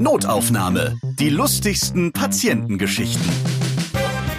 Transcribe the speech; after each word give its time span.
Notaufnahme. 0.00 0.96
Die 1.18 1.28
lustigsten 1.28 2.12
Patientengeschichten. 2.12 3.28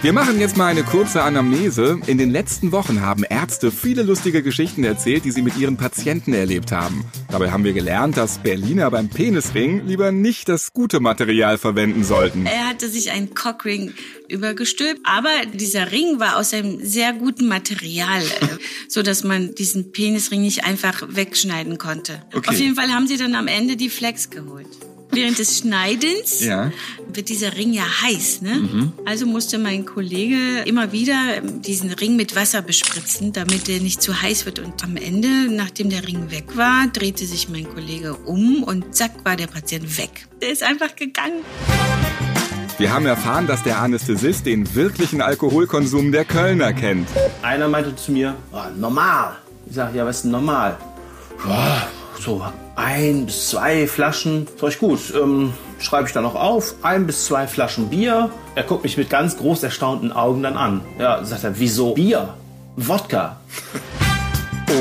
Wir 0.02 0.14
machen 0.14 0.40
jetzt 0.40 0.56
mal 0.56 0.68
eine 0.68 0.84
kurze 0.84 1.24
Anamnese. 1.24 2.00
In 2.08 2.18
den 2.18 2.30
letzten 2.30 2.72
Wochen 2.72 3.02
haben 3.02 3.26
Ärzte 3.26 3.70
viele 3.70 4.04
lustige 4.04 4.42
Geschichten 4.42 4.86
erzählt, 4.86 5.26
die 5.26 5.32
sie 5.32 5.42
mit 5.42 5.58
ihren 5.58 5.76
Patienten 5.76 6.32
erlebt 6.32 6.72
haben. 6.72 7.04
Dabei 7.30 7.52
haben 7.52 7.66
wir 7.66 7.74
gelernt, 7.74 8.16
dass 8.16 8.38
Berliner 8.38 8.90
beim 8.92 9.10
Penisring 9.10 9.86
lieber 9.86 10.14
nicht 10.14 10.48
das 10.48 10.72
gute 10.72 11.02
Material 11.02 11.58
verwenden 11.58 12.06
sollten. 12.06 12.46
Er 12.46 12.70
hatte 12.70 12.88
sich 12.88 13.12
einen 13.12 13.36
Cockring 13.36 13.92
übergestülpt, 14.30 15.02
aber 15.04 15.30
dieser 15.54 15.92
Ring 15.92 16.22
war 16.22 16.38
aus 16.38 16.54
einem 16.54 16.80
sehr 16.82 17.12
guten 17.12 17.48
Material, 17.50 18.22
äh, 18.22 18.48
so 18.88 19.04
dass 19.04 19.26
man 19.26 19.54
diesen 19.56 19.92
Penisring 19.92 20.42
nicht 20.42 20.64
einfach 20.64 21.04
wegschneiden 21.10 21.78
konnte. 21.78 22.22
Okay. 22.34 22.50
Auf 22.50 22.58
jeden 22.58 22.76
Fall 22.76 22.88
haben 22.94 23.08
sie 23.08 23.18
dann 23.18 23.36
am 23.36 23.48
Ende 23.48 23.76
die 23.76 23.90
Flex 23.90 24.30
geholt. 24.30 24.70
Während 25.12 25.40
des 25.40 25.58
Schneidens 25.60 26.40
Ja. 26.42 26.72
wird 27.12 27.30
dieser 27.30 27.56
Ring 27.58 27.74
ja 27.74 27.84
heiß, 28.04 28.42
ne? 28.42 28.92
Also 29.06 29.26
musste 29.26 29.58
mein 29.58 29.86
Kollege 29.86 30.38
immer 30.66 30.92
wieder 30.92 31.42
diesen 31.42 31.92
Ring 31.92 32.16
mit 32.16 32.36
Wasser 32.36 32.62
bespritzen, 32.62 33.34
damit 33.34 33.68
er 33.70 33.80
nicht 33.80 34.02
zu 34.04 34.22
heiß 34.22 34.46
wird. 34.46 34.60
Und 34.60 34.84
am 34.84 34.98
Ende, 34.98 35.28
nachdem 35.50 35.90
der 35.90 36.08
Ring 36.08 36.30
weg 36.30 36.56
war, 36.56 36.86
drehte 36.94 37.26
sich 37.26 37.50
mein 37.50 37.68
Kollege 37.68 38.14
um 38.26 38.62
und 38.64 38.96
zack 38.96 39.12
war 39.26 39.36
der 39.36 39.48
Patient 39.48 39.98
weg. 39.98 40.28
Der 40.42 40.52
ist 40.52 40.62
einfach 40.64 40.96
gegangen. 40.96 41.42
Wir 42.78 42.94
haben 42.94 43.06
erfahren, 43.08 43.46
dass 43.48 43.64
der 43.64 43.80
Anästhesist 43.82 44.46
den 44.46 44.74
wirklichen 44.76 45.22
Alkoholkonsum 45.22 46.12
der 46.12 46.24
Kölner 46.24 46.72
kennt. 46.72 47.10
Einer 47.42 47.68
meinte 47.68 47.96
zu 47.96 48.12
mir, 48.12 48.36
"Ah, 48.54 48.70
normal. 48.78 49.38
Ich 49.68 49.76
sage, 49.76 49.98
ja, 49.98 50.06
was 50.06 50.18
ist 50.18 50.22
denn 50.24 50.32
normal? 50.32 50.78
Ja, 51.48 51.88
so 52.20 52.44
ein 52.76 53.26
bis 53.26 53.50
zwei 53.50 53.88
Flaschen. 53.88 54.48
Sag 54.60 54.70
ich, 54.70 54.80
gut, 54.80 55.00
ähm, 55.16 55.54
schreibe 55.80 56.08
ich 56.08 56.14
dann 56.14 56.24
noch 56.24 56.36
auf. 56.36 56.76
Ein 56.82 57.08
bis 57.08 57.26
zwei 57.26 57.48
Flaschen 57.48 57.90
Bier. 57.90 58.30
Er 58.56 58.64
guckt 58.64 58.84
mich 58.84 58.98
mit 58.98 59.10
ganz 59.10 59.38
groß 59.38 59.64
erstaunten 59.64 60.12
Augen 60.12 60.44
dann 60.44 60.58
an. 60.58 60.82
Ja, 61.00 61.24
sagt 61.24 61.44
er, 61.44 61.60
wieso 61.60 61.94
Bier? 61.94 62.36
Wodka. 62.76 63.40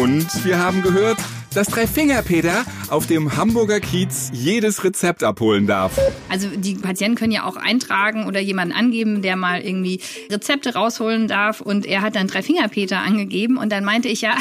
Und 0.00 0.44
wir 0.44 0.58
haben 0.58 0.82
gehört, 0.82 1.18
dass 1.54 1.68
Dreifinger-Peter 1.68 2.64
auf 2.90 3.06
dem 3.06 3.36
Hamburger 3.36 3.80
Kiez 3.80 4.30
jedes 4.32 4.84
Rezept 4.84 5.24
abholen 5.24 5.66
darf. 5.66 5.98
Also 6.28 6.48
die 6.54 6.74
Patienten 6.74 7.16
können 7.16 7.32
ja 7.32 7.44
auch 7.44 7.56
eintragen 7.56 8.26
oder 8.26 8.38
jemanden 8.38 8.74
angeben, 8.74 9.22
der 9.22 9.36
mal 9.36 9.60
irgendwie 9.60 10.00
Rezepte 10.30 10.74
rausholen 10.74 11.26
darf. 11.26 11.60
Und 11.60 11.86
er 11.86 12.02
hat 12.02 12.16
dann 12.16 12.26
Dreifingerpeter 12.26 12.98
angegeben 12.98 13.56
und 13.56 13.72
dann 13.72 13.84
meinte 13.84 14.08
ich 14.08 14.20
ja, 14.20 14.36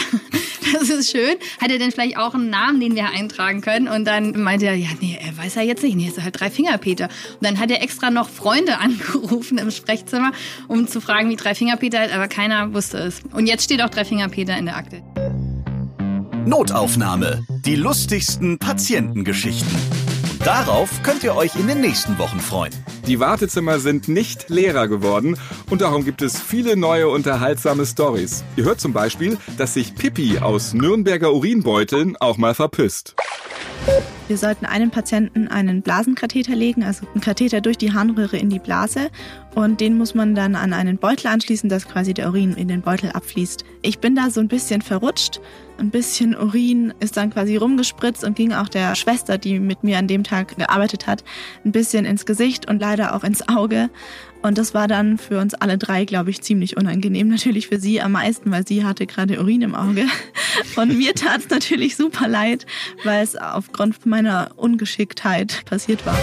das 0.74 0.90
ist 0.90 1.12
schön. 1.12 1.36
Hat 1.62 1.72
er 1.72 1.80
denn 1.80 1.92
vielleicht 1.92 2.18
auch 2.18 2.34
einen 2.34 2.50
Namen, 2.50 2.80
den 2.80 2.96
wir 2.96 3.10
eintragen 3.10 3.62
können? 3.62 3.88
Und 3.88 4.06
dann 4.06 4.42
meinte 4.42 4.66
er, 4.66 4.76
ja, 4.76 4.90
nee, 5.02 5.18
er 5.22 5.38
weiß 5.38 5.56
ja 5.56 5.62
jetzt 5.62 5.84
nicht. 5.84 5.96
Nee, 5.96 6.08
ist 6.08 6.22
halt 6.22 6.40
Dreifingerpeter. 6.40 7.06
Und 7.06 7.44
dann 7.44 7.60
hat 7.60 7.72
er 7.72 7.82
extra 7.82 8.10
noch 8.10 8.30
Freunde 8.30 8.78
angerufen 8.80 9.58
im 9.58 9.72
Sprechzimmer, 9.72 10.32
um 10.68 10.88
zu 10.88 11.02
fragen, 11.02 11.30
wie 11.30 11.36
Dreifingerpeter 11.36 12.00
heißt, 12.00 12.14
aber 12.14 12.28
keiner 12.28 12.74
wusste 12.74 12.98
es. 12.98 13.22
Und 13.34 13.48
jetzt 13.48 13.64
steht 13.64 13.82
auch 13.82 13.90
Dreifingerpeter 13.90 14.58
in 14.58 14.66
der 14.66 14.78
Akte. 14.78 15.02
Notaufnahme. 16.46 17.46
Die 17.66 17.76
lustigsten 17.76 18.58
Patientengeschichten. 18.58 20.07
Und 20.38 20.46
darauf 20.46 21.02
könnt 21.02 21.24
ihr 21.24 21.36
euch 21.36 21.56
in 21.56 21.66
den 21.66 21.82
nächsten 21.82 22.20
Wochen 22.20 22.40
freuen. 22.40 22.72
Die 23.08 23.20
Wartezimmer 23.20 23.80
sind 23.80 24.08
nicht 24.08 24.50
leerer 24.50 24.88
geworden 24.88 25.36
und 25.72 25.82
darum 25.82 26.06
gibt 26.06 26.22
es 26.22 26.40
viele 26.40 26.78
neue 26.78 27.08
unterhaltsame 27.08 27.88
Stories. 27.88 28.44
Ihr 28.56 28.66
hört 28.66 28.80
zum 28.80 28.94
Beispiel, 28.94 29.40
dass 29.58 29.74
sich 29.74 29.96
Pippi 29.96 30.38
aus 30.38 30.76
Nürnberger 30.76 31.34
Urinbeuteln 31.34 32.18
auch 32.18 32.38
mal 32.38 32.54
verpisst. 32.54 33.16
Wir 34.28 34.38
sollten 34.38 34.66
einem 34.66 34.92
Patienten 34.92 35.48
einen 35.48 35.82
Blasenkatheter 35.82 36.56
legen, 36.56 36.84
also 36.84 37.08
einen 37.14 37.22
Katheter 37.22 37.62
durch 37.62 37.80
die 37.80 37.94
Harnröhre 37.94 38.38
in 38.38 38.50
die 38.50 38.60
Blase. 38.60 39.10
Und 39.58 39.82
den 39.82 39.98
muss 39.98 40.14
man 40.14 40.36
dann 40.36 40.56
an 40.56 40.72
einen 40.72 41.00
Beutel 41.00 41.26
anschließen, 41.26 41.68
dass 41.68 41.88
quasi 41.88 42.14
der 42.14 42.28
Urin 42.28 42.54
in 42.54 42.68
den 42.68 42.84
Beutel 42.84 43.10
abfließt. 43.10 43.66
Ich 43.82 43.98
bin 43.98 44.14
da 44.14 44.30
so 44.30 44.40
ein 44.40 44.48
bisschen 44.48 44.84
verrutscht. 44.84 45.42
Ein 45.80 45.90
bisschen 45.90 46.36
Urin 46.38 46.94
ist 47.00 47.18
dann 47.18 47.32
quasi 47.32 47.56
rumgespritzt 47.56 48.24
und 48.24 48.36
ging 48.36 48.54
auch 48.54 48.70
der 48.70 48.94
Schwester, 48.94 49.40
die 49.40 49.60
mit 49.60 49.84
mir 49.84 49.98
an 49.98 50.08
dem 50.08 50.24
Tag 50.24 50.56
gearbeitet 50.58 51.08
hat, 51.08 51.24
ein 51.66 51.72
bisschen 51.72 52.06
ins 52.06 52.28
Gesicht 52.28 52.70
und 52.70 52.80
leider 52.80 53.16
auch 53.16 53.24
ins 53.24 53.50
Auge. 53.50 53.90
Und 54.44 54.60
das 54.60 54.76
war 54.76 54.88
dann 54.88 55.18
für 55.18 55.40
uns 55.40 55.56
alle 55.56 55.80
drei, 55.80 56.06
glaube 56.06 56.30
ich, 56.30 56.44
ziemlich 56.44 56.78
unangenehm. 56.78 57.28
Natürlich 57.28 57.68
für 57.68 57.80
sie 57.80 58.00
am 58.00 58.12
meisten, 58.12 58.52
weil 58.52 58.68
sie 58.68 58.86
hatte 58.86 59.08
gerade 59.08 59.40
Urin 59.40 59.64
im 59.64 59.74
Auge. 59.74 60.06
Und 60.76 60.96
mir 61.00 61.16
tat 61.16 61.40
es 61.40 61.50
natürlich 61.50 61.96
super 61.96 62.28
leid, 62.28 62.68
weil 63.04 63.24
es 63.24 63.36
aufgrund 63.36 64.06
meiner 64.06 64.52
Ungeschicktheit 64.56 65.66
passiert 65.66 66.06
war. 66.06 66.16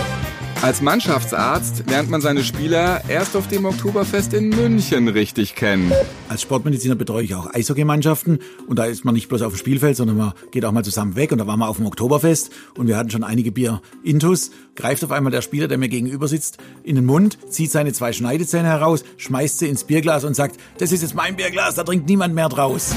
Als 0.63 0.81
Mannschaftsarzt 0.81 1.85
lernt 1.89 2.11
man 2.11 2.21
seine 2.21 2.43
Spieler 2.43 3.03
erst 3.09 3.37
auf 3.37 3.49
dem 3.49 3.67
Oktoberfest 3.67 4.33
in 4.33 4.49
München 4.49 5.09
richtig 5.09 5.55
kennen. 5.55 5.93
Als 6.29 6.43
Sportmediziner 6.43 6.95
betreue 6.95 7.25
ich 7.25 7.35
auch 7.35 7.53
Eishockeymannschaften 7.53 8.39
und 8.67 8.79
da 8.79 8.87
ist 8.87 9.05
man 9.05 9.15
nicht 9.15 9.29
bloß 9.29 9.43
auf 9.43 9.53
dem 9.53 9.59
Spielfeld, 9.59 9.97
sondern 9.97 10.17
man 10.17 10.33
geht 10.51 10.65
auch 10.65 10.73
mal 10.73 10.85
zusammen 10.85 11.17
weg 11.17 11.33
und 11.33 11.39
da 11.39 11.47
waren 11.47 11.59
wir 11.59 11.69
auf 11.69 11.77
dem 11.77 11.87
Oktoberfest 11.87 12.51
und 12.77 12.87
wir 12.87 12.97
hatten 12.97 13.11
schon 13.11 13.25
einige 13.25 13.53
Bier 13.53 13.83
intus. 14.03 14.51
Greift 14.75 15.05
auf 15.05 15.13
einmal 15.13 15.31
der 15.33 15.43
Spieler, 15.43 15.69
der 15.69 15.79
mir 15.79 15.89
gegenüber 15.89 16.29
sitzt, 16.29 16.59
in 16.83 16.97
den 16.97 17.05
Mund, 17.05 17.39
zieht 17.51 17.71
seine 17.71 17.93
zwei 17.93 18.13
Schneidezähne 18.13 18.69
heraus, 18.69 19.05
schmeißt 19.19 19.59
sie 19.59 19.69
ins 19.69 19.85
Bierglas 19.85 20.25
und 20.25 20.35
sagt, 20.35 20.59
das 20.79 20.93
ist 20.93 21.03
jetzt 21.03 21.15
mein 21.15 21.37
Bierglas, 21.37 21.75
da 21.75 21.85
trinkt 21.85 22.09
niemand 22.09 22.35
mehr 22.35 22.49
draus. 22.49 22.95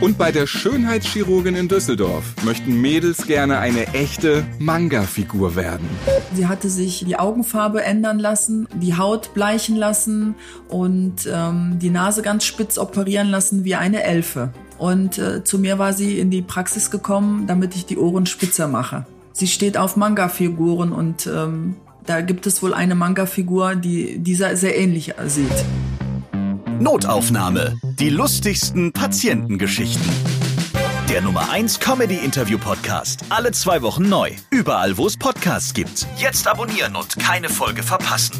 Und 0.00 0.16
bei 0.16 0.32
der 0.32 0.46
Schönheitschirurgin 0.46 1.54
in 1.54 1.68
Düsseldorf 1.68 2.24
möchten 2.42 2.80
Mädels 2.80 3.26
gerne 3.26 3.58
eine 3.58 3.86
echte 3.88 4.44
Manga-Figur 4.58 5.56
werden. 5.56 5.86
Sie 6.32 6.46
hatte 6.46 6.70
sich 6.70 7.04
die 7.06 7.18
Augenfarbe 7.18 7.82
ändern 7.84 8.18
lassen, 8.18 8.66
die 8.74 8.96
Haut 8.96 9.34
bleichen 9.34 9.76
lassen 9.76 10.36
und 10.68 11.28
ähm, 11.30 11.78
die 11.80 11.90
Nase 11.90 12.22
ganz 12.22 12.46
spitz 12.46 12.78
operieren 12.78 13.28
lassen 13.28 13.64
wie 13.64 13.74
eine 13.74 14.02
Elfe. 14.02 14.54
Und 14.78 15.18
äh, 15.18 15.44
zu 15.44 15.58
mir 15.58 15.78
war 15.78 15.92
sie 15.92 16.18
in 16.18 16.30
die 16.30 16.40
Praxis 16.40 16.90
gekommen, 16.90 17.46
damit 17.46 17.76
ich 17.76 17.84
die 17.84 17.98
Ohren 17.98 18.24
spitzer 18.24 18.68
mache. 18.68 19.04
Sie 19.32 19.48
steht 19.48 19.76
auf 19.76 19.96
Manga-Figuren 19.96 20.92
und 20.92 21.26
ähm, 21.26 21.76
da 22.06 22.22
gibt 22.22 22.46
es 22.46 22.62
wohl 22.62 22.72
eine 22.72 22.94
Manga-Figur, 22.94 23.76
die 23.76 24.18
dieser 24.18 24.56
sehr 24.56 24.78
ähnlich 24.78 25.12
sieht. 25.26 25.64
Notaufnahme. 26.80 27.78
Die 27.82 28.08
lustigsten 28.08 28.92
Patientengeschichten. 28.92 30.10
Der 31.10 31.20
Nummer 31.20 31.50
1 31.50 31.78
Comedy 31.78 32.16
Interview 32.16 32.56
Podcast. 32.56 33.20
Alle 33.28 33.52
zwei 33.52 33.82
Wochen 33.82 34.08
neu. 34.08 34.32
Überall, 34.50 34.96
wo 34.96 35.06
es 35.06 35.18
Podcasts 35.18 35.74
gibt. 35.74 36.06
Jetzt 36.16 36.48
abonnieren 36.48 36.96
und 36.96 37.18
keine 37.18 37.50
Folge 37.50 37.82
verpassen. 37.82 38.34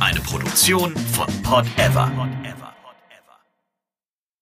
Eine 0.00 0.18
Produktion 0.18 0.96
von 1.12 1.28
Pod 1.44 1.66
Ever. 1.76 2.10